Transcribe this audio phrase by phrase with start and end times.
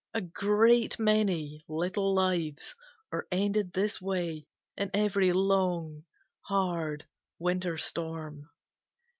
[0.15, 2.75] A great many little lives
[3.11, 6.05] are ended this way in every long,
[6.47, 7.05] hard
[7.37, 8.49] winter storm.